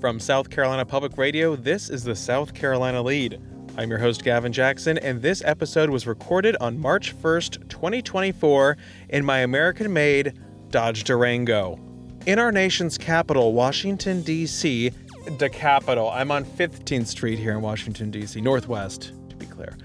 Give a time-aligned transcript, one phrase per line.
[0.00, 3.38] From South Carolina Public Radio, this is the South Carolina Lede.
[3.76, 8.78] I'm your host, Gavin Jackson, and this episode was recorded on March 1st, 2024,
[9.10, 10.32] in my American made
[10.70, 11.78] Dodge Durango.
[12.24, 14.90] In our nation's capital, Washington, D.C.,
[15.36, 19.76] the capital, I'm on 15th Street here in Washington, D.C., Northwest, to be clear.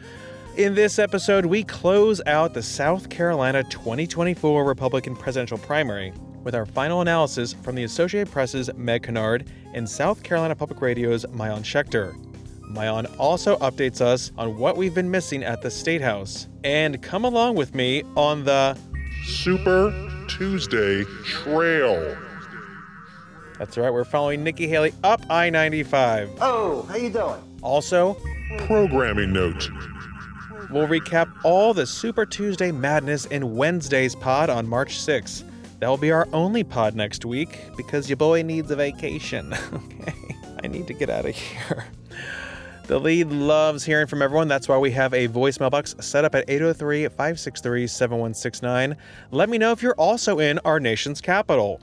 [0.56, 6.14] In this episode, we close out the South Carolina 2024 Republican presidential primary
[6.46, 11.26] with our final analysis from the Associated Press's Meg Kinnard and South Carolina Public Radio's
[11.26, 12.16] Maayan Schechter.
[12.72, 16.48] Maayan also updates us on what we've been missing at the State House.
[16.64, 18.78] And come along with me on the
[19.26, 19.92] Super
[20.30, 22.16] Tuesday Trail.
[23.58, 26.30] That's right, we're following Nikki Haley up I 95.
[26.42, 27.42] Oh, how you doing?
[27.62, 28.18] Also,
[28.60, 29.70] Programming note.
[30.70, 35.44] we'll recap all the Super Tuesday madness in Wednesday's pod on March 6th.
[35.80, 39.54] That'll be our only pod next week because your boy needs a vacation.
[39.74, 41.86] okay, I need to get out of here.
[42.88, 44.48] The Lede loves hearing from everyone.
[44.48, 48.96] That's why we have a voicemail box set up at 803 563 7169.
[49.32, 51.82] Let me know if you're also in our nation's capital.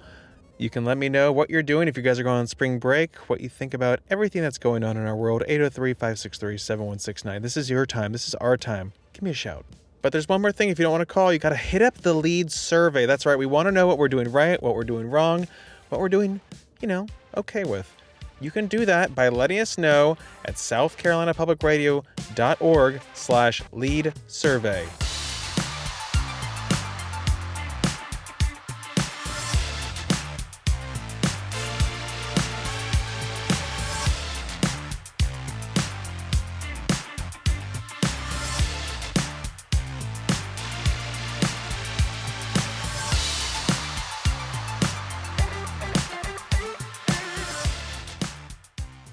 [0.58, 2.78] You can let me know what you're doing if you guys are going on spring
[2.78, 5.42] break, what you think about everything that's going on in our world.
[5.48, 7.42] 803 563 7169.
[7.42, 8.12] This is your time.
[8.12, 8.92] This is our time.
[9.12, 9.66] Give me a shout.
[10.02, 10.68] But there's one more thing.
[10.68, 13.06] If you don't want to call, you got to hit up the lead survey.
[13.06, 13.38] That's right.
[13.38, 15.46] We want to know what we're doing right, what we're doing wrong,
[15.88, 16.40] what we're doing,
[16.80, 17.94] you know, okay with.
[18.40, 24.88] You can do that by letting us know at southcarolinapublicradio.org slash lead survey.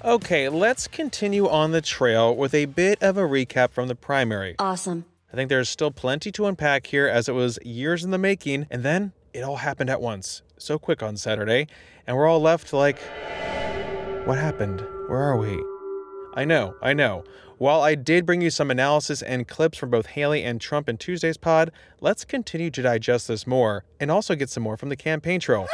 [0.10, 4.56] Okay, let's continue on the trail with a bit of a recap from the primary.
[4.58, 5.06] Awesome.
[5.32, 8.66] I think there's still plenty to unpack here as it was years in the making,
[8.72, 11.68] and then it all happened at once, so quick on Saturday,
[12.08, 12.98] and we're all left like,
[14.26, 14.82] what happened?
[15.10, 15.64] Where are we?
[16.34, 17.24] I know, I know.
[17.60, 20.98] While I did bring you some analysis and clips from both Haley and Trump in
[20.98, 21.72] Tuesday's pod,
[22.02, 25.68] let's continue to digest this more and also get some more from the campaign trail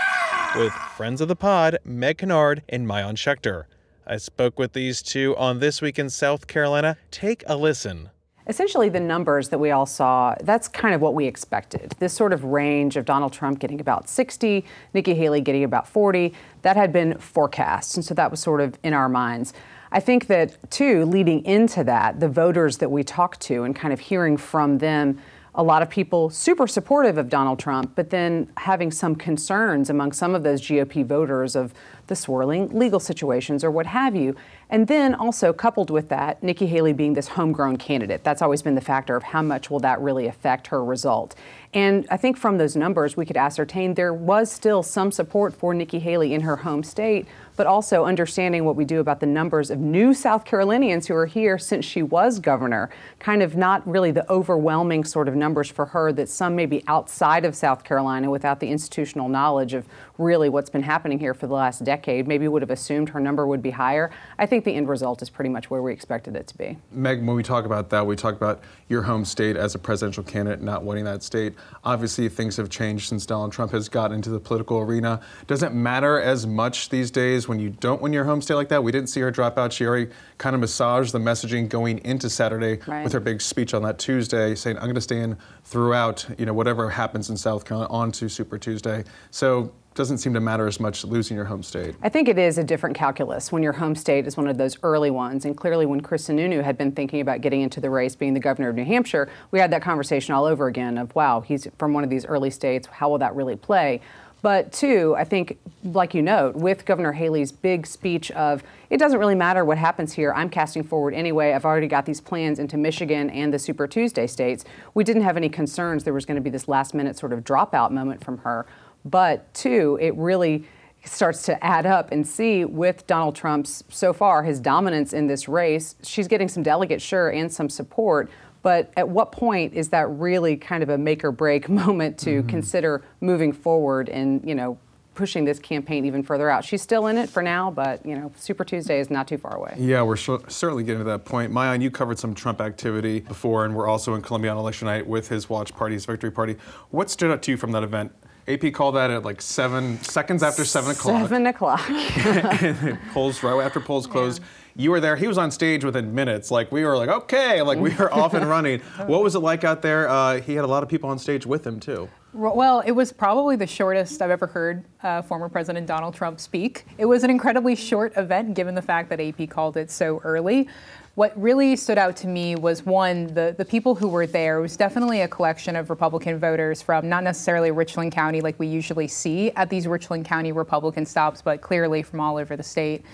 [0.57, 3.63] with friends of the pod, Meg Kinnard and Maayan Schechter.
[4.07, 6.95] I spoke with these two on This Week in South Carolina.
[7.09, 8.11] Take a listen.
[8.47, 11.95] Essentially, the numbers that we all saw, that's kind of what we expected.
[11.97, 14.63] This sort of range of Donald Trump getting about 60,
[14.93, 17.95] Nikki Haley getting about 40, that had been forecast.
[17.95, 19.53] And so that was sort of in our minds.
[19.91, 23.91] I think that, too, leading into that, the voters that we talked to and kind
[23.91, 25.19] of hearing from them,
[25.57, 30.11] a lot of people super supportive of Donald Trump, but then having some concerns among
[30.11, 31.73] some of those GOP voters of
[32.07, 34.35] the swirling legal situations or what have you.
[34.69, 38.23] And then also coupled with that, Nikki Haley being this homegrown candidate.
[38.23, 41.35] That's always been the factor of how much will that really affect her result.
[41.73, 45.73] And I think from those numbers, we could ascertain there was still some support for
[45.73, 49.69] Nikki Haley in her home state, but also understanding what we do about the numbers
[49.69, 52.89] of new South Carolinians who are here since she was governor.
[53.19, 57.45] Kind of not really the overwhelming sort of numbers for her that some maybe outside
[57.45, 61.53] of South Carolina without the institutional knowledge of really what's been happening here for the
[61.53, 64.11] last decade maybe would have assumed her number would be higher.
[64.39, 66.77] I think the end result is pretty much where we expected it to be.
[66.91, 70.23] Meg, when we talk about that, we talk about your home state as a presidential
[70.23, 71.53] candidate not winning that state.
[71.83, 75.19] Obviously, things have changed since Donald Trump has gotten into the political arena.
[75.47, 78.69] Does it matter as much these days when you don't win your home state like
[78.69, 78.83] that?
[78.83, 79.73] We didn't see her drop out.
[79.73, 83.03] She already kind of massaged the messaging going into Saturday Right.
[83.03, 86.45] with her big speech on that Tuesday, saying, I'm going to stay in throughout, you
[86.45, 89.03] know, whatever happens in South Carolina on to Super Tuesday.
[89.31, 91.95] So doesn't seem to matter as much losing your home state.
[92.03, 94.77] I think it is a different calculus when your home state is one of those
[94.83, 95.45] early ones.
[95.45, 98.39] And clearly, when Chris Sununu had been thinking about getting into the race, being the
[98.39, 101.93] governor of New Hampshire, we had that conversation all over again of, wow, he's from
[101.93, 102.87] one of these early states.
[102.87, 104.01] How will that really play?
[104.41, 109.17] But two, I think, like you note, with Governor Haley's big speech of, it doesn't
[109.17, 111.53] really matter what happens here, I'm casting forward anyway.
[111.53, 114.63] I've already got these plans into Michigan and the Super Tuesday states.
[114.93, 117.43] We didn't have any concerns there was going to be this last minute sort of
[117.43, 118.67] dropout moment from her.
[119.05, 120.65] But two, it really
[121.03, 125.47] starts to add up and see with Donald Trump's so far his dominance in this
[125.47, 125.95] race.
[126.03, 128.29] She's getting some delegates, sure, and some support.
[128.63, 132.39] But at what point is that really kind of a make or break moment to
[132.39, 132.49] mm-hmm.
[132.49, 134.79] consider moving forward and, you know,
[135.13, 136.65] pushing this campaign even further out?
[136.65, 139.55] She's still in it for now, but, you know, Super Tuesday is not too far
[139.55, 139.75] away.
[139.77, 141.53] Yeah, we're sh- certainly getting to that point.
[141.53, 145.05] Maayan, you covered some Trump activity before, and we're also in Columbia on election night
[145.05, 146.55] with his watch party, his victory party.
[146.89, 148.11] What stood out to you from that event?
[148.47, 151.21] AP called that at like seven seconds after seven o'clock.
[151.21, 151.79] Seven o'clock.
[153.13, 154.41] polls right after polls closed.
[154.75, 155.15] You were there.
[155.15, 156.51] He was on stage within minutes.
[156.51, 158.81] Like we were like, okay, like we were off and running.
[159.05, 160.09] What was it like out there?
[160.09, 162.09] Uh, he had a lot of people on stage with him too.
[162.33, 166.85] Well, it was probably the shortest I've ever heard uh, former President Donald Trump speak.
[166.97, 170.67] It was an incredibly short event given the fact that AP called it so early.
[171.15, 174.75] What really stood out to me was one, the, the people who were there was
[174.75, 179.49] definitely a collection of Republican voters from not necessarily Richland County like we usually see
[179.51, 183.05] at these Richland County Republican stops, but clearly from all over the state.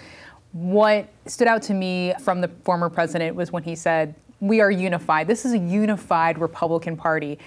[0.52, 4.72] What stood out to me from the former president was when he said, We are
[4.72, 5.28] unified.
[5.28, 7.38] This is a unified Republican Party.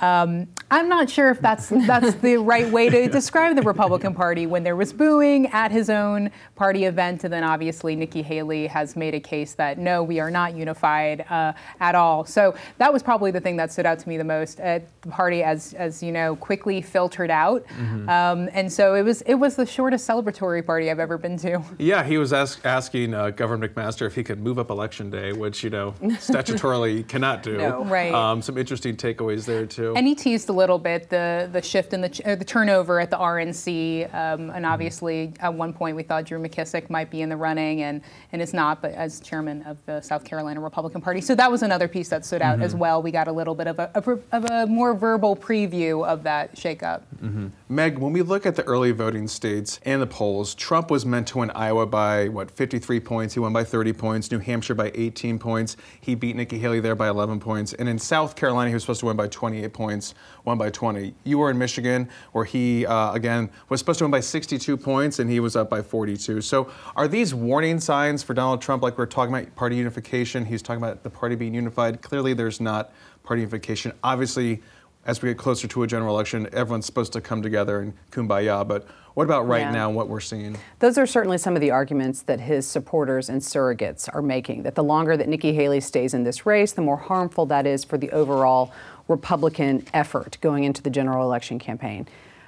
[0.00, 4.46] Um, I'm not sure if that's that's the right way to describe the Republican Party
[4.46, 8.94] when there was booing at his own party event, and then obviously Nikki Haley has
[8.94, 12.24] made a case that no, we are not unified uh, at all.
[12.24, 14.60] So that was probably the thing that stood out to me the most.
[14.60, 18.08] Uh, the party, as as you know, quickly filtered out, mm-hmm.
[18.08, 21.62] um, and so it was it was the shortest celebratory party I've ever been to.
[21.78, 25.32] Yeah, he was ask, asking uh, Governor McMaster if he could move up election day,
[25.32, 27.50] which you know statutorily cannot do.
[27.60, 27.84] No.
[27.84, 28.14] Right.
[28.14, 29.94] Um, some interesting takeaways there too.
[29.94, 33.16] And he teased a little bit the the shift in the the turnover at the
[33.16, 37.36] RNC, um, and obviously at one point we thought Drew McKissick might be in the
[37.36, 38.02] running, and
[38.32, 41.20] and is not, but as chairman of the South Carolina Republican Party.
[41.20, 42.64] So that was another piece that stood out mm-hmm.
[42.64, 43.02] as well.
[43.02, 43.90] We got a little bit of a,
[44.32, 47.02] of a more verbal preview of that shakeup.
[47.22, 47.48] Mm-hmm.
[47.68, 51.28] Meg, when we look at the early voting states and the polls, Trump was meant
[51.28, 53.34] to win Iowa by what 53 points.
[53.34, 54.30] He won by 30 points.
[54.30, 55.76] New Hampshire by 18 points.
[56.00, 59.00] He beat Nikki Haley there by 11 points, and in South Carolina he was supposed
[59.00, 60.14] to win by 28 points points,
[60.50, 61.14] won by 20.
[61.24, 65.20] You were in Michigan, where he, uh, again, was supposed to win by 62 points,
[65.20, 66.40] and he was up by 42.
[66.40, 70.44] So are these warning signs for Donald Trump, like we're talking about party unification?
[70.44, 72.02] He's talking about the party being unified.
[72.02, 72.92] Clearly, there's not
[73.22, 73.92] party unification.
[74.02, 74.60] Obviously,
[75.06, 78.66] as we get closer to a general election, everyone's supposed to come together and kumbaya.
[78.66, 79.70] But what about right yeah.
[79.70, 80.56] now, what we're seeing?
[80.78, 84.62] Those are certainly some of the arguments that his supporters and surrogates are making.
[84.62, 87.82] That the longer that Nikki Haley stays in this race, the more harmful that is
[87.82, 88.72] for the overall
[89.10, 92.06] Republican effort going into the general election campaign.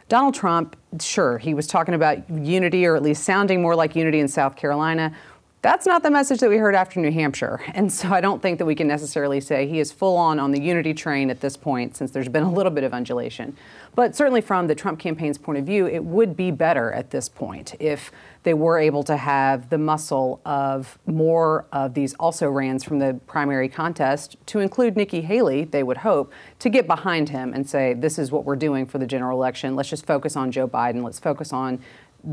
[0.09, 4.21] Donald Trump, sure, he was talking about unity or at least sounding more like unity
[4.21, 5.15] in South Carolina.
[5.63, 7.61] That's not the message that we heard after New Hampshire.
[7.73, 10.51] And so I don't think that we can necessarily say he is full on on
[10.51, 13.57] the unity train at this point, since there's been a little bit of undulation.
[13.95, 17.29] But certainly from the Trump campaign's point of view, it would be better at this
[17.29, 18.11] point if
[18.43, 23.21] they were able to have the muscle of more of these also rans from the
[23.29, 27.95] primary contest to include Nikki Haley, they would hope, to get behind him and say,
[27.95, 29.77] this is what we're doing for the general election.
[29.77, 31.05] Let's just focus on Joe Biden.
[31.05, 31.79] Let's focus on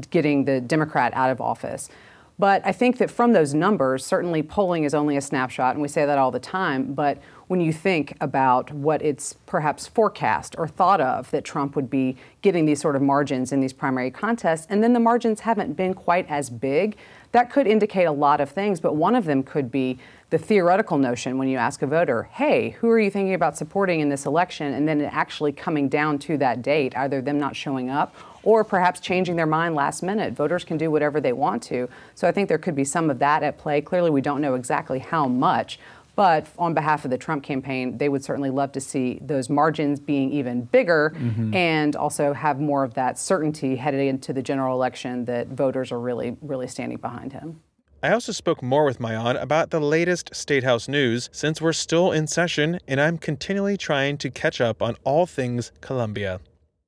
[0.10, 1.90] getting the Democrat out of office.
[2.39, 5.89] But I think that from those numbers, certainly polling is only a snapshot, and we
[5.89, 6.94] say that all the time.
[6.94, 11.89] But when you think about what it's perhaps forecast or thought of that Trump would
[11.89, 15.74] be getting these sort of margins in these primary contests, and then the margins haven't
[15.74, 16.95] been quite as big,
[17.33, 18.80] that could indicate a lot of things.
[18.80, 20.00] But one of them could be
[20.30, 24.00] the theoretical notion when you ask a voter, hey, who are you thinking about supporting
[24.00, 24.74] in this election?
[24.74, 29.00] And then actually coming down to that date, either them not showing up or perhaps
[29.00, 30.34] changing their mind last minute.
[30.34, 31.90] Voters can do whatever they want to.
[32.14, 33.81] So I think there could be some of that at play.
[33.81, 35.80] Clearly, we don't know exactly how much.
[36.16, 40.02] But on behalf of the Trump campaign, they would certainly love to see those margins
[40.02, 41.56] being even bigger mm-hmm.
[41.56, 46.00] and also have more of that certainty headed into the general election that voters are
[46.00, 47.62] really, really standing behind him.
[48.01, 52.13] I also spoke more with Maayan about the latest State House news since we're still
[52.13, 56.39] in session and I'm continually trying to catch up on all things Columbia.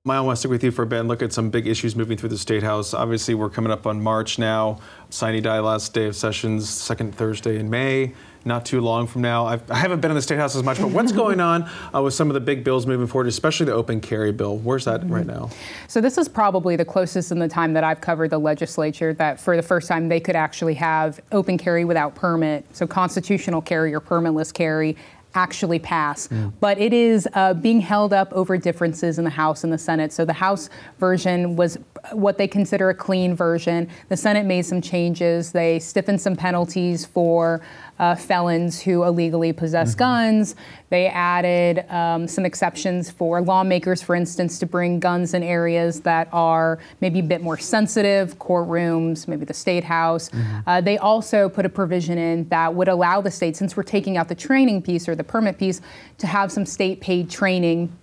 [0.08, 1.68] Maayan, I want to stick with you for a bit and look at some big
[1.68, 2.94] issues moving through the State House.
[2.94, 4.80] Obviously, we're coming up on March now.
[5.10, 8.14] Sine die last day of sessions, second Thursday in May.
[8.44, 9.46] Not too long from now.
[9.46, 11.70] I've, I have not been in the State House as much, but what's going on
[11.94, 14.58] uh, with some of the big bills moving forward, especially the open carry bill?
[14.58, 15.50] Where's that right now?
[15.88, 19.40] So, this is probably the closest in the time that I've covered the legislature that
[19.40, 22.66] for the first time they could actually have open carry without permit.
[22.76, 24.98] So, constitutional carry or permitless carry
[25.34, 26.28] actually pass.
[26.28, 26.54] Mm.
[26.60, 30.12] But it is uh, being held up over differences in the House and the Senate.
[30.12, 30.70] So the House
[31.00, 31.78] version was
[32.12, 33.90] what they consider a clean version.
[34.10, 35.52] The Senate made some changes.
[35.52, 37.62] They stiffened some penalties for
[38.02, 40.00] uh, felons who illegally possess mm-hmm.
[40.00, 40.56] guns.
[40.90, 46.28] They added um, some exceptions for lawmakers, for instance, to bring guns in areas that
[46.34, 50.30] are maybe a bit more sensitive, courtrooms, maybe the state house.
[50.30, 50.60] Mm-hmm.
[50.68, 54.18] Uh, they also put a provision in that would allow the state, since we're taking
[54.18, 55.80] out the training piece or the permit piece,
[56.18, 57.96] to have some state paid training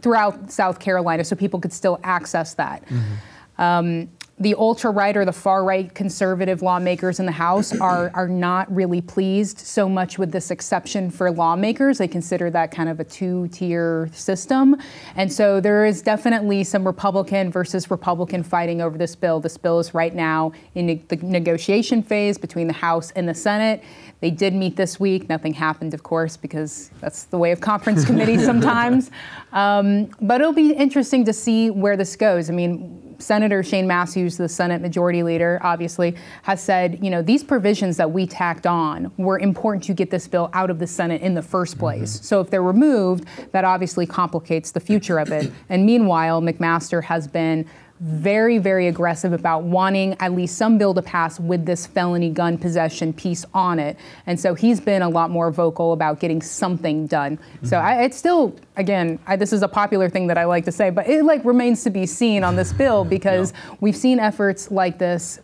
[0.00, 2.86] throughout South Carolina so people could still access that.
[2.86, 3.60] Mm-hmm.
[3.60, 4.08] Um,
[4.40, 8.72] the ultra right or the far right conservative lawmakers in the House are are not
[8.74, 11.98] really pleased so much with this exception for lawmakers.
[11.98, 14.76] They consider that kind of a two tier system,
[15.16, 19.40] and so there is definitely some Republican versus Republican fighting over this bill.
[19.40, 23.82] This bill is right now in the negotiation phase between the House and the Senate.
[24.20, 25.28] They did meet this week.
[25.28, 29.10] Nothing happened, of course, because that's the way of conference committees sometimes.
[29.52, 32.50] Um, but it'll be interesting to see where this goes.
[32.50, 37.42] I mean, Senator Shane Massey, the Senate Majority Leader, obviously has said, you know, these
[37.42, 41.20] provisions that we tacked on were important to get this bill out of the Senate
[41.20, 41.80] in the first mm-hmm.
[41.80, 42.16] place.
[42.16, 42.24] Mm-hmm.
[42.24, 45.52] So if they're removed, that obviously complicates the future of it.
[45.68, 47.66] And meanwhile, McMaster has been
[48.00, 52.56] very, very aggressive about wanting at least some bill to pass with this felony gun
[52.56, 53.96] possession piece on it.
[54.26, 57.36] And so he's been a lot more vocal about getting something done.
[57.36, 57.66] Mm-hmm.
[57.66, 60.72] So I, it's still, again, I, this is a popular thing that I like to
[60.72, 63.76] say, but it like remains to be seen on this bill because yeah.
[63.80, 65.40] we've seen efforts like this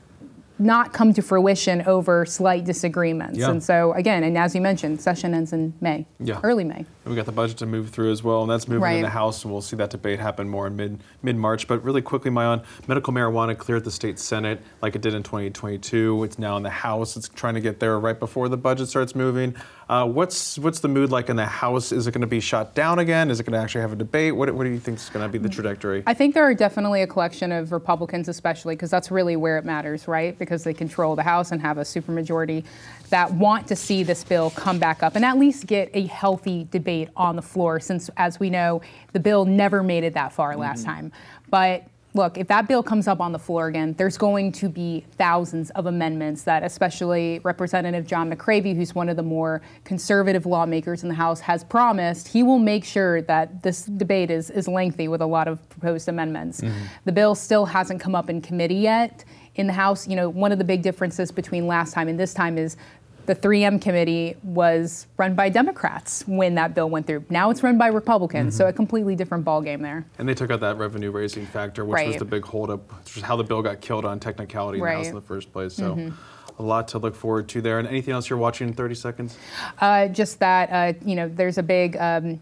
[0.58, 3.38] not come to fruition over slight disagreements.
[3.38, 3.50] Yeah.
[3.50, 6.40] And so, again, and as you mentioned, session ends in May, yeah.
[6.44, 6.86] early May.
[7.04, 8.96] And we got the budget to move through as well, and that's moving right.
[8.96, 11.68] in the House, and we'll see that debate happen more in mid mid March.
[11.68, 16.24] But really quickly, Maayan, medical marijuana cleared the state Senate like it did in 2022.
[16.24, 17.18] It's now in the House.
[17.18, 19.54] It's trying to get there right before the budget starts moving.
[19.88, 21.92] Uh, what's what's the mood like in the House?
[21.92, 23.30] Is it going to be shot down again?
[23.30, 24.34] Is it going to actually have a debate?
[24.34, 26.02] What, what do you think is going to be the trajectory?
[26.06, 29.66] I think there are definitely a collection of Republicans, especially because that's really where it
[29.66, 30.38] matters, right?
[30.38, 32.64] Because they control the House and have a supermajority
[33.10, 36.66] that want to see this bill come back up and at least get a healthy
[36.70, 37.80] debate on the floor.
[37.80, 38.82] Since, as we know,
[39.12, 40.90] the bill never made it that far last mm-hmm.
[40.90, 41.12] time,
[41.50, 45.04] but look, if that bill comes up on the floor again, there's going to be
[45.18, 51.02] thousands of amendments that, especially Representative John McCravy, who's one of the more conservative lawmakers
[51.02, 55.08] in the House, has promised he will make sure that this debate is, is lengthy
[55.08, 56.60] with a lot of proposed amendments.
[56.60, 56.84] Mm-hmm.
[57.04, 59.24] The bill still hasn't come up in committee yet
[59.56, 60.06] in the House.
[60.08, 62.76] You know, one of the big differences between last time and this time is
[63.26, 67.24] the 3M committee was run by Democrats when that bill went through.
[67.30, 68.58] Now it's run by Republicans, mm-hmm.
[68.58, 70.04] so a completely different ballgame there.
[70.18, 72.08] And they took out that revenue raising factor, which right.
[72.08, 74.92] was the big holdup, which is how the bill got killed on technicality in right.
[74.92, 75.74] the House in the first place.
[75.74, 75.94] So.
[75.94, 76.14] Mm-hmm
[76.58, 77.80] a lot to look forward to there.
[77.80, 79.36] And anything else you're watching in 30 seconds?
[79.80, 81.96] Uh, just that, uh, you know, there's a big.
[81.96, 82.40] Um,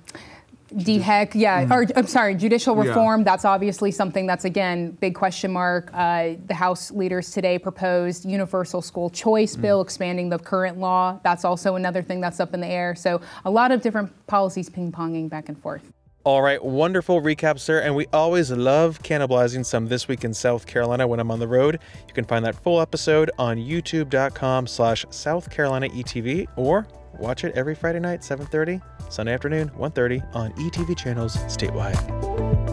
[0.76, 1.72] DHEC, yeah, mm-hmm.
[1.72, 3.20] or I'm sorry, judicial reform.
[3.20, 3.24] Yeah.
[3.24, 5.90] That's obviously something that's again big question mark.
[5.92, 9.62] Uh, the House leaders today proposed universal school choice mm-hmm.
[9.62, 11.18] bill, expanding the current law.
[11.22, 12.94] That's also another thing that's up in the air.
[12.94, 15.92] So a lot of different policies ping ponging back and forth.
[16.24, 17.80] All right, wonderful recap, sir.
[17.80, 21.48] And we always love cannibalizing some This Week in South Carolina when I'm on the
[21.48, 21.80] road.
[22.06, 26.86] You can find that full episode on youtube.com slash South Carolina ETV or
[27.18, 28.80] watch it every Friday night, 7.30
[29.12, 32.71] Sunday afternoon, 1.30 on ETV channels statewide.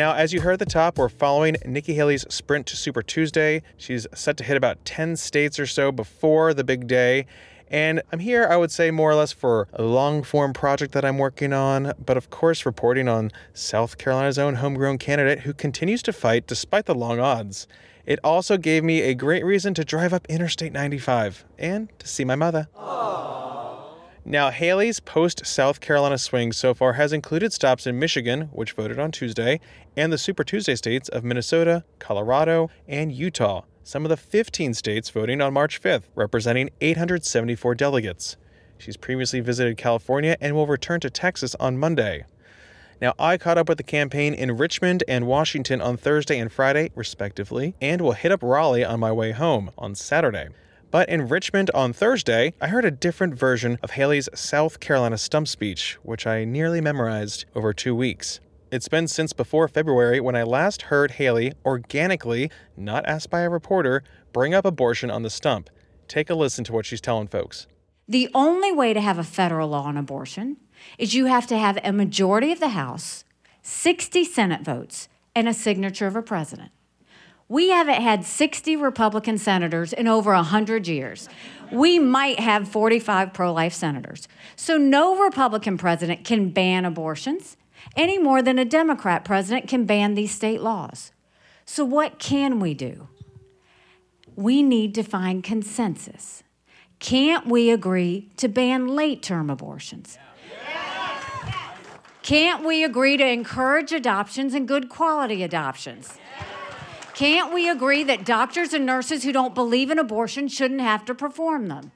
[0.00, 3.60] Now, as you heard at the top, we're following Nikki Haley's sprint to Super Tuesday.
[3.76, 7.26] She's set to hit about 10 states or so before the big day.
[7.68, 11.04] And I'm here, I would say, more or less for a long form project that
[11.04, 16.02] I'm working on, but of course, reporting on South Carolina's own homegrown candidate who continues
[16.04, 17.68] to fight despite the long odds.
[18.06, 22.24] It also gave me a great reason to drive up Interstate 95 and to see
[22.24, 22.68] my mother.
[22.74, 23.59] Aww.
[24.30, 28.96] Now, Haley's post South Carolina swing so far has included stops in Michigan, which voted
[28.96, 29.58] on Tuesday,
[29.96, 35.10] and the Super Tuesday states of Minnesota, Colorado, and Utah, some of the 15 states
[35.10, 38.36] voting on March 5th, representing 874 delegates.
[38.78, 42.24] She's previously visited California and will return to Texas on Monday.
[43.02, 46.92] Now, I caught up with the campaign in Richmond and Washington on Thursday and Friday,
[46.94, 50.50] respectively, and will hit up Raleigh on my way home on Saturday.
[50.90, 55.46] But in Richmond on Thursday, I heard a different version of Haley's South Carolina stump
[55.46, 58.40] speech, which I nearly memorized over two weeks.
[58.72, 63.50] It's been since before February when I last heard Haley organically, not asked by a
[63.50, 65.70] reporter, bring up abortion on the stump.
[66.08, 67.68] Take a listen to what she's telling folks.
[68.08, 70.56] The only way to have a federal law on abortion
[70.98, 73.24] is you have to have a majority of the House,
[73.62, 76.72] 60 Senate votes, and a signature of a president.
[77.50, 81.28] We haven't had 60 Republican senators in over 100 years.
[81.72, 84.28] We might have 45 pro life senators.
[84.54, 87.56] So, no Republican president can ban abortions
[87.96, 91.10] any more than a Democrat president can ban these state laws.
[91.64, 93.08] So, what can we do?
[94.36, 96.44] We need to find consensus.
[97.00, 100.18] Can't we agree to ban late term abortions?
[102.22, 106.16] Can't we agree to encourage adoptions and good quality adoptions?
[107.20, 111.14] Can't we agree that doctors and nurses who don't believe in abortion shouldn't have to
[111.14, 111.92] perform them?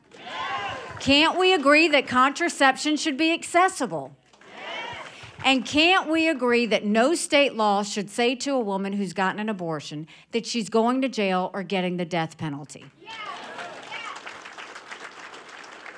[1.01, 4.15] Can't we agree that contraception should be accessible?
[5.43, 9.41] And can't we agree that no state law should say to a woman who's gotten
[9.41, 12.85] an abortion that she's going to jail or getting the death penalty?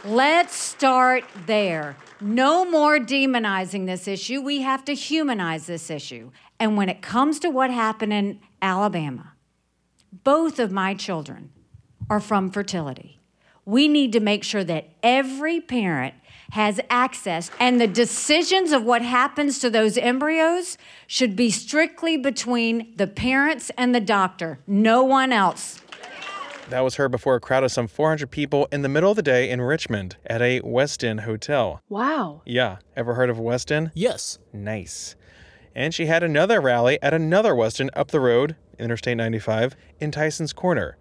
[0.04, 1.96] Let's start there.
[2.20, 4.40] No more demonizing this issue.
[4.40, 6.30] We have to humanize this issue.
[6.60, 9.32] And when it comes to what happened in Alabama,
[10.24, 11.50] both of my children
[12.08, 13.20] are from fertility.
[13.64, 16.14] We need to make sure that every parent
[16.52, 22.94] has access, and the decisions of what happens to those embryos should be strictly between
[22.96, 25.80] the parents and the doctor, no one else.
[26.68, 29.22] That was her before a crowd of some 400 people in the middle of the
[29.22, 31.80] day in Richmond at a Westin hotel.
[31.88, 32.42] Wow.
[32.44, 33.92] Yeah, ever heard of Westin?
[33.94, 34.38] Yes.
[34.52, 35.14] Nice.
[35.76, 40.54] And she had another rally at another Westin up the road, Interstate 95, in Tyson's
[40.54, 40.96] Corner.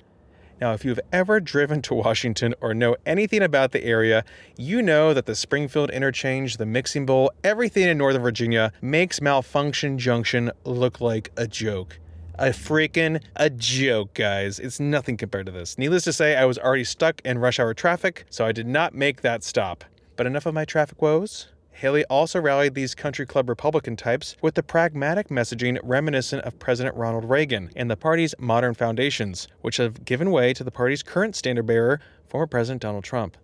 [0.60, 4.26] Now, if you've ever driven to Washington or know anything about the area,
[4.58, 9.98] you know that the Springfield Interchange, the Mixing Bowl, everything in Northern Virginia makes Malfunction
[9.98, 11.98] Junction look like a joke.
[12.38, 14.60] A freaking a joke, guys.
[14.60, 15.78] It's nothing compared to this.
[15.78, 18.94] Needless to say, I was already stuck in rush hour traffic, so I did not
[18.94, 19.86] make that stop.
[20.18, 21.48] But enough of my traffic woes.
[21.76, 26.96] Haley also rallied these country club Republican types with the pragmatic messaging reminiscent of President
[26.96, 31.36] Ronald Reagan and the party's modern foundations, which have given way to the party's current
[31.36, 33.36] standard bearer, former President Donald Trump.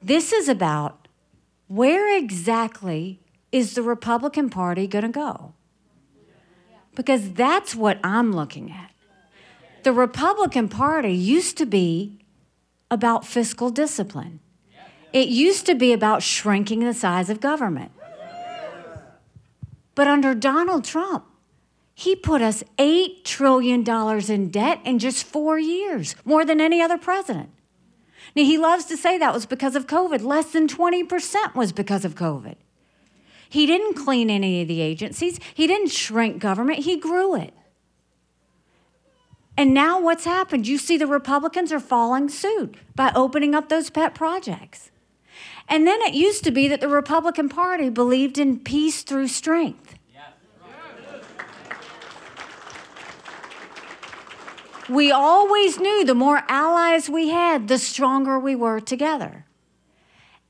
[0.00, 1.08] This is about
[1.66, 5.54] where exactly is the Republican Party going to go?
[6.94, 8.92] Because that's what I'm looking at.
[9.82, 12.20] The Republican Party used to be
[12.88, 14.38] about fiscal discipline.
[15.14, 17.92] It used to be about shrinking the size of government.
[19.94, 21.24] But under Donald Trump,
[21.94, 23.88] he put us $8 trillion
[24.28, 27.50] in debt in just four years, more than any other president.
[28.34, 30.22] Now, he loves to say that was because of COVID.
[30.22, 32.56] Less than 20% was because of COVID.
[33.48, 37.54] He didn't clean any of the agencies, he didn't shrink government, he grew it.
[39.56, 40.66] And now what's happened?
[40.66, 44.90] You see, the Republicans are following suit by opening up those pet projects.
[45.68, 49.94] And then it used to be that the Republican Party believed in peace through strength.
[54.88, 59.46] We always knew the more allies we had, the stronger we were together.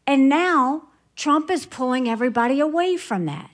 [0.07, 3.51] And now Trump is pulling everybody away from that.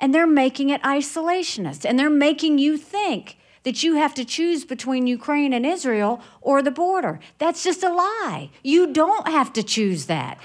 [0.00, 1.84] And they're making it isolationist.
[1.84, 6.62] And they're making you think that you have to choose between Ukraine and Israel or
[6.62, 7.20] the border.
[7.38, 8.50] That's just a lie.
[8.62, 10.38] You don't have to choose that.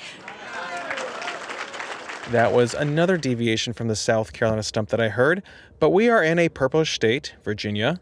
[2.32, 5.44] That was another deviation from the South Carolina stump that I heard,
[5.80, 8.00] but we are in a purplish state, Virginia,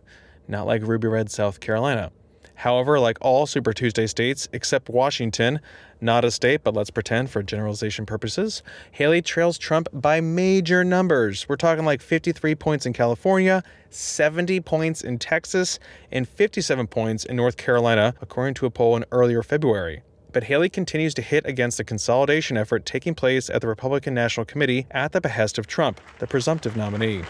[0.47, 2.11] not like ruby red South Carolina.
[2.55, 5.59] However, like all Super Tuesday states except Washington,
[5.99, 11.49] not a state, but let's pretend for generalization purposes, Haley trails Trump by major numbers.
[11.49, 15.79] We're talking like 53 points in California, 70 points in Texas,
[16.11, 20.03] and 57 points in North Carolina, according to a poll in earlier February.
[20.31, 24.45] But Haley continues to hit against the consolidation effort taking place at the Republican National
[24.45, 27.23] Committee at the behest of Trump, the presumptive nominee.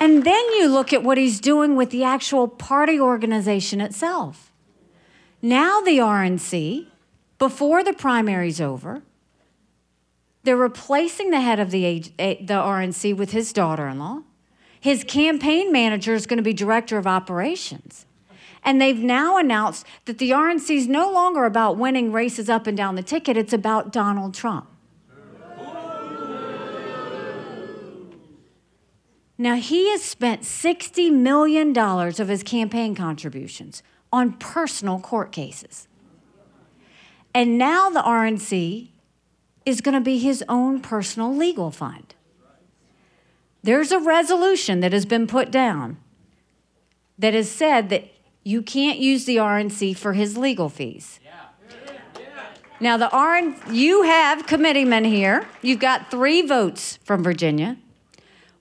[0.00, 4.52] And then you look at what he's doing with the actual party organization itself.
[5.40, 6.86] Now, the RNC,
[7.38, 9.02] before the primary's over,
[10.42, 14.22] they're replacing the head of the, eh, the RNC with his daughter in law.
[14.80, 18.05] His campaign manager is going to be director of operations.
[18.66, 22.76] And they've now announced that the RNC is no longer about winning races up and
[22.76, 24.68] down the ticket, it's about Donald Trump.
[29.38, 35.86] Now, he has spent $60 million of his campaign contributions on personal court cases.
[37.34, 38.88] And now the RNC
[39.64, 42.14] is going to be his own personal legal fund.
[43.62, 45.98] There's a resolution that has been put down
[47.18, 48.08] that has said that
[48.46, 51.18] you can't use the RNC for his legal fees.
[52.78, 55.48] Now, the RN, you have committeemen here.
[55.62, 57.76] You've got three votes from Virginia.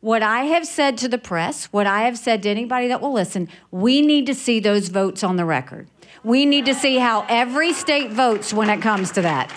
[0.01, 3.13] What I have said to the press, what I have said to anybody that will
[3.13, 5.87] listen, we need to see those votes on the record.
[6.23, 9.51] We need to see how every state votes when it comes to that.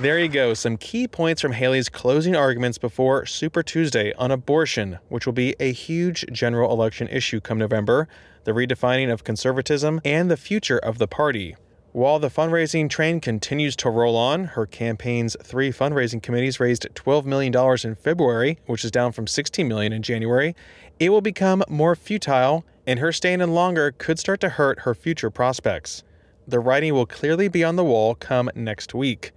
[0.00, 4.98] There you go, some key points from Haley's closing arguments before Super Tuesday on abortion,
[5.08, 8.08] which will be a huge general election issue come November,
[8.48, 11.54] the redefining of conservatism, and the future of the party.
[11.92, 17.26] While the fundraising train continues to roll on, her campaign's three fundraising committees raised $12
[17.26, 20.56] million in February, which is down from 16 million in January.
[20.98, 24.94] It will become more futile, and her staying in longer could start to hurt her
[24.94, 26.02] future prospects.
[26.46, 29.32] The writing will clearly be on the wall come next week.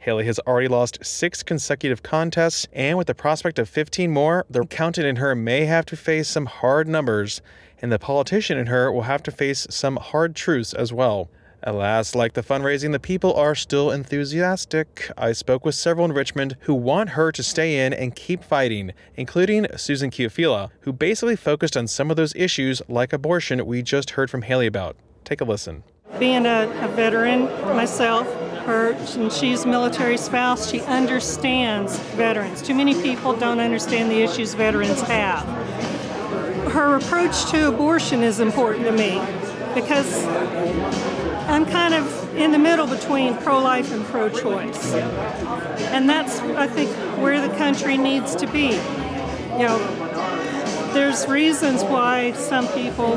[0.00, 4.62] Haley has already lost six consecutive contests, and with the prospect of 15 more, the
[4.62, 7.40] accountant in her may have to face some hard numbers,
[7.80, 11.28] and the politician in her will have to face some hard truths as well.
[11.62, 15.10] Alas, like the fundraising, the people are still enthusiastic.
[15.16, 18.92] I spoke with several in Richmond who want her to stay in and keep fighting,
[19.16, 24.10] including Susan Kiofila, who basically focused on some of those issues like abortion we just
[24.10, 24.96] heard from Haley about.
[25.24, 25.82] Take a listen.
[26.20, 28.32] Being a, a veteran myself,
[28.64, 32.62] her and she's military spouse, she understands veterans.
[32.62, 35.95] Too many people don't understand the issues veterans have.
[36.76, 39.18] Her approach to abortion is important to me
[39.72, 40.26] because
[41.48, 44.92] I'm kind of in the middle between pro life and pro choice.
[44.92, 48.74] And that's, I think, where the country needs to be.
[49.52, 53.16] You know, there's reasons why some people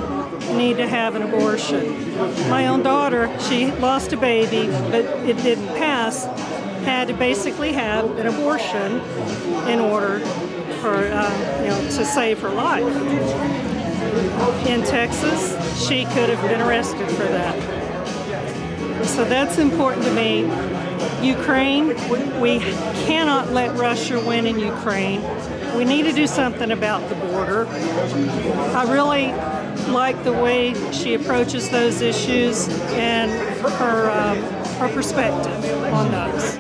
[0.56, 2.18] need to have an abortion.
[2.50, 6.24] My own daughter, she lost a baby, but it didn't pass,
[6.86, 9.02] had to basically have an abortion
[9.68, 10.20] in order
[10.82, 12.86] for, uh, you know, to save her life.
[14.68, 19.06] In Texas, she could have been arrested for that.
[19.06, 20.42] So that's important to me.
[21.22, 21.88] Ukraine,
[22.40, 22.60] we
[23.06, 25.22] cannot let Russia win in Ukraine.
[25.76, 27.68] We need to do something about the border.
[27.68, 29.32] I really
[29.92, 34.38] like the way she approaches those issues and her, um,
[34.80, 36.59] her perspective on those.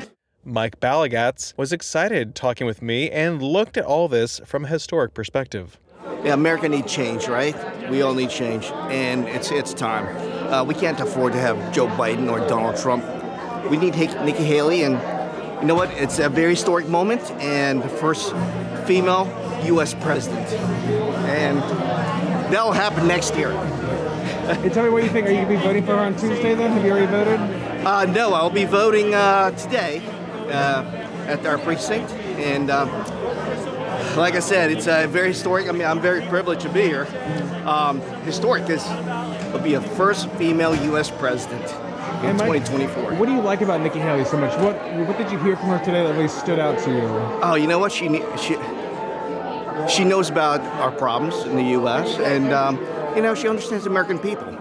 [0.50, 5.14] Mike Balagats was excited talking with me and looked at all this from a historic
[5.14, 5.78] perspective.
[6.24, 7.56] Yeah, America needs change, right?
[7.90, 10.08] We all need change, and it's it's time.
[10.52, 13.06] Uh, we can't afford to have Joe Biden or Donald Trump.
[13.70, 14.94] We need Nikki Haley, and
[15.62, 15.92] you know what?
[15.92, 18.34] It's a very historic moment, and the first
[18.86, 19.28] female
[19.66, 19.94] U.S.
[19.94, 20.48] president,
[21.30, 21.60] and
[22.52, 23.52] that'll happen next year.
[24.56, 25.28] hey, tell me what you think.
[25.28, 26.56] Are you going to be voting for her on Tuesday?
[26.56, 27.40] Then have you already voted?
[27.86, 30.02] Uh, no, I'll be voting uh, today
[30.50, 32.70] at our precinct, and.
[32.70, 32.90] Um,
[34.16, 35.68] like I said, it's a very historic.
[35.68, 37.08] I mean, I'm very privileged to be here.
[37.66, 38.84] Um, historic is
[39.52, 41.12] will be a first female U.S.
[41.12, 41.64] president
[42.24, 43.16] in Mike, 2024.
[43.16, 44.58] What do you like about Nikki Haley so much?
[44.60, 44.76] What
[45.08, 47.02] What did you hear from her today that really stood out to you?
[47.44, 48.08] Oh, you know what she
[48.38, 48.58] she
[49.88, 52.18] she knows about our problems in the U.S.
[52.20, 52.78] and um,
[53.16, 54.58] you know she understands American people.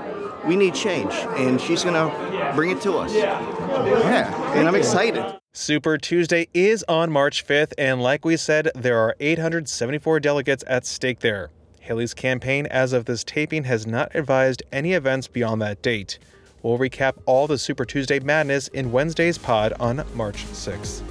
[0.47, 3.15] We need change, and she's gonna bring it to us.
[3.15, 5.39] Yeah, and I'm excited.
[5.61, 10.87] Super Tuesday is on March 5th, and like we said, there are 874 delegates at
[10.87, 11.51] stake there.
[11.81, 16.21] Haley's campaign, as of this taping, has not advised any events beyond that date.
[16.63, 21.03] We'll recap all the Super Tuesday madness in Wednesday's pod on March 6th.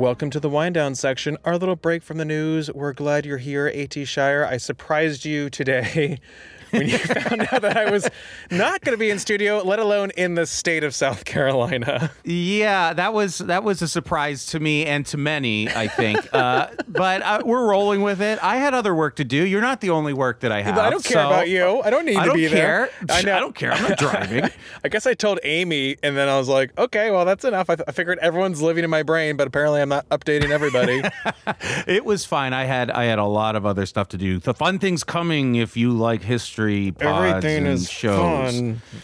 [0.00, 2.72] Welcome to the wind down section, our little break from the news.
[2.72, 4.46] We're glad you're here, AT Shire.
[4.46, 6.20] I surprised you today
[6.70, 8.08] when you found out that I was
[8.50, 12.10] not going to be in studio, let alone in the state of South Carolina.
[12.24, 16.32] Yeah, that was that was a surprise to me and to many, I think.
[16.34, 18.38] uh, but uh, we're rolling with it.
[18.42, 19.44] I had other work to do.
[19.44, 20.78] You're not the only work that I have.
[20.78, 21.80] I don't care so about you.
[21.82, 22.90] I don't need I to don't be care.
[23.06, 23.16] there.
[23.16, 23.36] I, know.
[23.36, 23.72] I don't care.
[23.72, 24.48] I'm not driving.
[24.84, 27.68] I guess I told Amy, and then I was like, okay, well, that's enough.
[27.70, 31.02] I, th- I figured everyone's living in my brain, but apparently I'm not updating everybody.
[31.86, 32.52] it was fine.
[32.52, 34.38] I had I had a lot of other stuff to do.
[34.38, 36.59] The fun things coming if you like history.
[36.92, 37.02] Pods
[37.34, 38.54] Everything and is shows.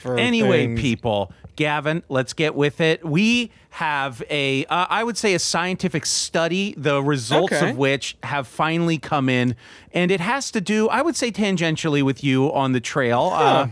[0.03, 0.19] fun.
[0.19, 0.81] Anyway, things.
[0.81, 3.05] people, Gavin, let's get with it.
[3.05, 7.71] We have a, uh, I would say, a scientific study, the results Okay.
[7.71, 9.55] of which have finally come in,
[9.92, 13.31] and it has to do, I would say, tangentially with you on the trail.
[13.33, 13.69] Uh,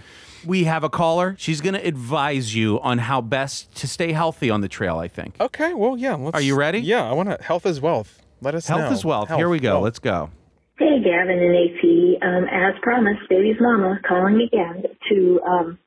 [0.46, 1.36] we have a caller.
[1.38, 4.98] She's going to advise you on how best to stay healthy on the trail.
[4.98, 5.36] I think.
[5.40, 6.14] Okay, well, yeah.
[6.14, 6.80] Let's, Are you ready?
[6.80, 7.42] Yeah, I want to.
[7.42, 8.20] Health is wealth.
[8.42, 8.76] Let us know.
[8.76, 9.28] Health is wealth.
[9.28, 9.74] Health, Here we go.
[9.74, 9.84] wealth.
[9.84, 10.30] Let's go.
[10.76, 11.82] Hey, Gavin and AP.
[12.26, 15.78] Um, as promised, baby's mama calling again to um,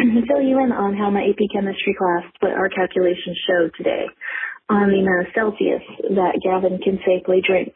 [0.26, 4.06] fill you in on how my AP chemistry class, what our calculations showed today
[4.68, 5.82] on the amount of Celsius
[6.18, 7.72] that Gavin can safely drink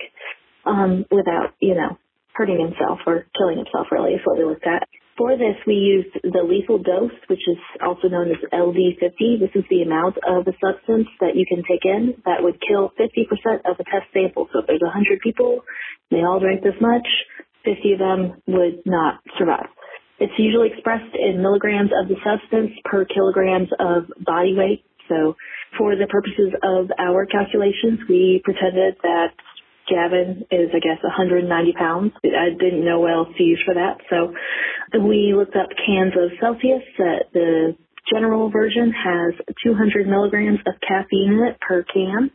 [0.66, 1.98] um, without, you know,
[2.34, 4.88] hurting himself or killing himself, really, is what we looked at.
[5.16, 9.40] For this, we used the lethal dose, which is also known as LD50.
[9.40, 12.92] This is the amount of a substance that you can take in that would kill
[13.00, 14.48] 50% of a test sample.
[14.52, 15.64] So if there's 100 people,
[16.10, 17.08] they all drank this much,
[17.64, 19.72] 50 of them would not survive.
[20.20, 24.84] It's usually expressed in milligrams of the substance per kilograms of body weight.
[25.08, 25.36] So
[25.78, 29.32] for the purposes of our calculations, we pretended that
[29.88, 32.12] Gavin is, I guess, 190 pounds.
[32.24, 33.98] I didn't know what else to use for that.
[34.10, 34.34] So
[35.00, 36.82] we looked up cans of Celsius.
[36.98, 37.76] Uh, the
[38.12, 42.30] general version has 200 milligrams of caffeine in it per can.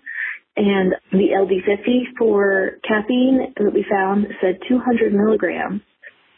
[0.58, 5.82] And the LD50 for caffeine that we found said 200 milligrams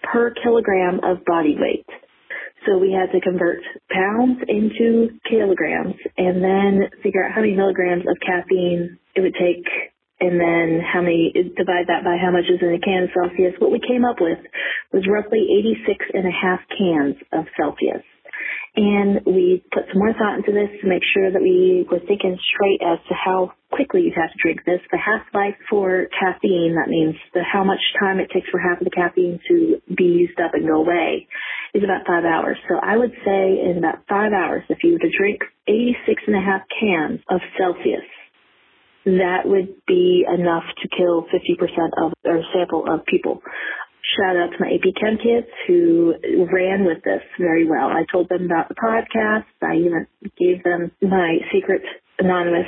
[0.04, 1.86] per kilogram of body weight.
[2.65, 3.60] So we had to convert
[3.91, 9.65] pounds into kilograms and then figure out how many milligrams of caffeine it would take
[10.19, 13.56] and then how many, divide that by how much is in a can of Celsius.
[13.60, 14.39] What we came up with
[14.91, 18.06] was roughly 86 and a half cans of Celsius.
[18.76, 22.38] And we put some more thought into this to make sure that we were thinking
[22.41, 24.82] straight as to how quickly you'd have to drink this.
[24.89, 28.86] The half-life for caffeine, that means the, how much time it takes for half of
[28.86, 31.28] the caffeine to be used up and go away,
[31.76, 32.58] is about five hours.
[32.67, 36.36] So I would say in about five hours, if you were to drink 86 and
[36.36, 38.06] a half cans of Celsius,
[39.05, 43.41] that would be enough to kill 50% of or sample of people.
[44.17, 46.13] Shout out to my AP Chem kids who
[46.51, 47.87] ran with this very well.
[47.87, 49.45] I told them about the podcast.
[49.61, 51.81] I even gave them my secret
[52.19, 52.67] anonymous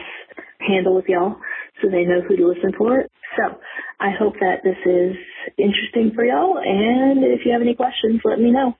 [0.59, 1.35] handle with y'all
[1.81, 3.03] so they know who to listen for.
[3.37, 3.57] So
[3.99, 5.15] I hope that this is
[5.57, 6.57] interesting for y'all.
[6.57, 8.75] And if you have any questions, let me know.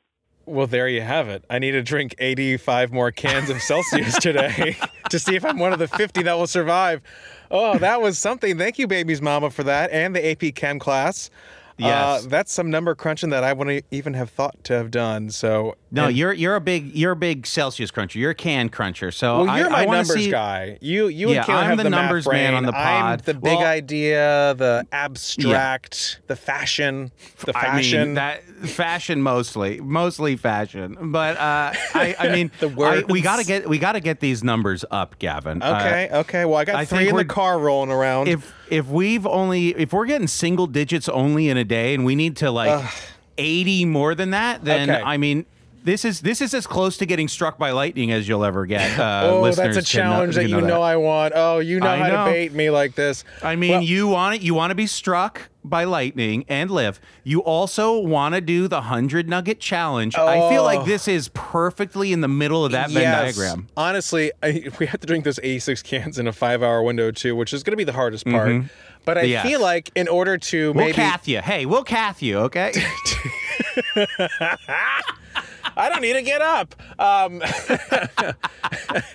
[0.48, 1.44] Well, there you have it.
[1.50, 4.78] I need to drink 85 more cans of Celsius today
[5.10, 7.02] to see if I'm one of the 50 that will survive.
[7.50, 8.58] Oh, that was something.
[8.58, 11.32] Thank you, baby's mama, for that and the AP Chem class.
[11.78, 12.26] Yes.
[12.26, 15.30] Uh, that's some number crunching that I wouldn't even have thought to have done.
[15.30, 18.18] So No, and- you're you're a big you're a big Celsius cruncher.
[18.18, 19.12] You're a can cruncher.
[19.12, 20.78] So Well, I, you're my I numbers see, guy.
[20.80, 23.34] You you Yeah, and Keelan I'm have the the, numbers man on the I'm the
[23.34, 27.12] big Well- idea, the abstract, the fashion,
[27.46, 28.02] the I fashion.
[28.04, 30.96] mean, that fashion mostly, mostly fashion.
[31.12, 34.86] But uh, I, I mean, The I- we gotta get we gotta get these numbers
[34.92, 35.62] up, Gavin.
[35.62, 36.46] Uh, okay, okay.
[36.46, 38.28] Well, I got I three in the car rolling around.
[38.30, 42.16] if if we've only if we're getting single digits only in a day, and we
[42.16, 42.84] need to like
[43.38, 45.02] eighty more than that, then Okay.
[45.02, 45.46] I mean.
[45.84, 48.98] This is this is as close to getting struck by lightning as you'll ever get.
[49.00, 51.34] Uh, oh, that's a can know- challenge that you know, I want.
[51.36, 52.26] Oh, you know I how know.
[52.26, 53.24] to bait me like this.
[53.44, 54.42] I mean, Well- you want it.
[54.42, 57.00] You want to be struck by lightning and live.
[57.24, 60.16] You also want to do the hundred nugget challenge.
[60.18, 60.86] I feel like Oh.
[60.86, 63.68] this is perfectly in the middle of that Venn diagram.
[63.78, 67.54] Honestly, I, we have to drink those 86 cans in a five-hour window too, which
[67.54, 68.48] is going to be the hardest part.
[68.50, 68.70] Mhm.
[69.06, 69.46] But I Yes.
[69.46, 71.40] feel like in order to We'll maybe cath you.
[71.42, 72.40] Hey, we'll cath you.
[72.40, 72.72] Okay.
[75.78, 76.74] I don't need to get up.
[77.00, 77.40] Um,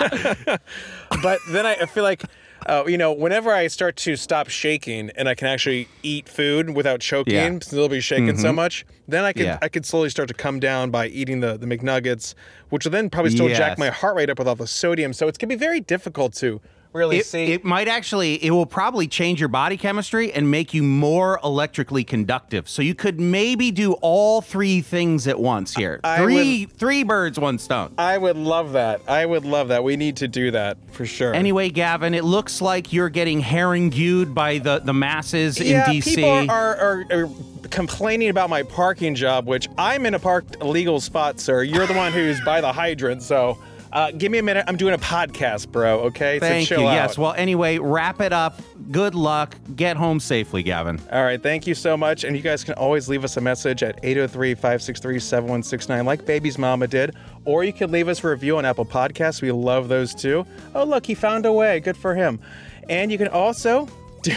[1.22, 2.22] but then I, feel like,
[2.66, 6.70] uh, you know, whenever I start to stop shaking and I can actually eat food
[6.70, 7.58] without choking, Yeah.
[7.62, 8.56] still be shaking so Mhm.
[8.56, 9.58] much, then I could Yeah.
[9.62, 12.34] I could slowly start to come down by eating the the McNuggets,
[12.68, 15.12] which will then probably still jack my heart rate up with all the sodium.
[15.12, 16.60] So it's gonna be very difficult to
[16.92, 17.52] really It, see.
[17.52, 22.04] it might actually, it will probably change your body chemistry and make you more electrically
[22.04, 22.68] conductive.
[22.68, 26.00] So you could maybe do all three things at once here.
[26.04, 27.94] I three, three birds, one stone.
[27.98, 29.00] I would love that.
[29.08, 29.84] I would love that.
[29.84, 31.34] We need to do that for sure.
[31.34, 36.14] Anyway, Gavin, it looks like you're getting harangued by the, the masses yeah, in DC.
[36.14, 37.30] people are, are, are
[37.70, 41.62] complaining about my parking job, which I'm in a parked legal spot, sir.
[41.62, 43.58] You're the one who's by the hydrant, so
[43.92, 44.64] uh, give me a minute.
[44.68, 46.00] I'm doing a podcast, bro.
[46.00, 46.86] Okay, Thank so you.
[46.88, 46.92] out.
[46.94, 47.18] Yes.
[47.18, 48.60] Well, anyway, wrap it up.
[48.90, 49.56] Good luck.
[49.76, 51.00] Get home safely, Gavin.
[51.12, 52.24] All right, thank you so much.
[52.24, 56.58] And you guys can always leave us a message at 803 563 7169, like Baby's
[56.58, 57.14] Mama did.
[57.44, 59.42] Or you can leave us a review on Apple Podcasts.
[59.42, 60.44] We love those too.
[60.74, 61.80] Oh, look, he found a way.
[61.80, 62.40] Good for him.
[62.88, 63.88] And you can also.
[64.22, 64.32] do-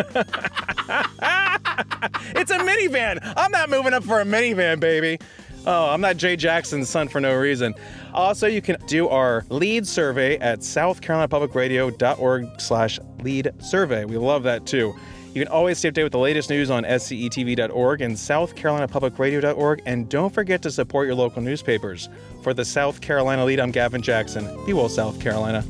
[2.35, 3.19] it's a minivan.
[3.37, 5.19] I'm not moving up for a minivan, baby.
[5.65, 7.75] Oh, I'm not Jay Jackson's son for no reason.
[8.13, 14.05] Also, you can do our lead survey at southcarolinapublicradio.org slash Lede survey.
[14.05, 14.95] We love that too.
[15.35, 19.83] You can always stay up to date with the latest news on scetv.org and southcarolinapublicradio.org.
[19.87, 22.09] And don't forget to support your local newspapers.
[22.43, 24.45] For the South Carolina lead, I'm Gavin Jackson.
[24.67, 25.63] Be well, South Carolina.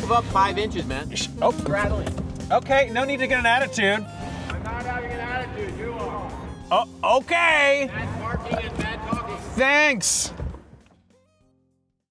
[0.00, 1.12] Move up five inches, man.
[1.40, 1.52] Oh,
[2.50, 4.04] Okay, no need to get an attitude.
[6.74, 7.90] Oh, okay.
[7.92, 9.36] Bad parking and bad talking.
[9.56, 10.32] Thanks.